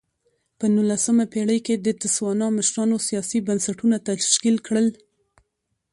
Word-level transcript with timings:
په 0.59 0.65
نولسمه 0.75 1.25
پېړۍ 1.33 1.59
کې 1.65 1.75
د 1.77 1.87
تسوانا 2.01 2.47
مشرانو 2.57 2.97
سیاسي 3.07 3.39
بنسټونه 3.47 3.95
تشکیل 4.07 4.55
کړل. 4.67 4.87